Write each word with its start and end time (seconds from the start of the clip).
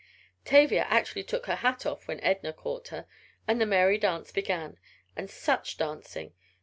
Tavia 0.45 0.87
actually 0.89 1.21
took 1.23 1.45
her 1.45 1.57
hat 1.57 1.85
off 1.85 2.07
when 2.07 2.19
Edna 2.21 2.53
caught 2.53 2.87
her. 2.87 3.05
Then 3.45 3.59
the 3.59 3.67
merry 3.67 3.99
dance 3.99 4.31
began, 4.31 4.79
and 5.15 5.29
such 5.29 5.77
dancing! 5.77 6.33